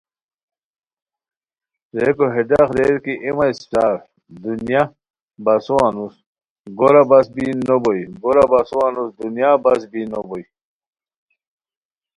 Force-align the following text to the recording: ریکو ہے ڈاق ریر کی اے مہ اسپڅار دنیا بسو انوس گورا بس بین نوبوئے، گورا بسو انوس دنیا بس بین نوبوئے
ریکو 2.01 2.25
ہے 2.33 2.41
ڈاق 2.49 2.69
ریر 2.77 2.95
کی 3.03 3.13
اے 3.23 3.29
مہ 3.37 3.45
اسپڅار 3.51 3.93
دنیا 4.43 4.81
بسو 5.45 5.75
انوس 5.87 6.15
گورا 6.77 7.03
بس 7.09 7.25
بین 7.35 7.57
نوبوئے، 7.67 8.03
گورا 8.21 8.43
بسو 8.51 8.79
انوس 8.87 9.09
دنیا 9.21 9.49
بس 9.63 9.81
بین 9.91 10.07
نوبوئے 10.13 10.43